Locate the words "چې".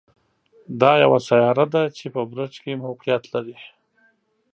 1.97-2.05